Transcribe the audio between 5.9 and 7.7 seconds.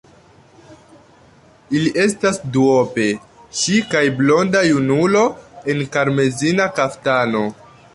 karmezina kaftano.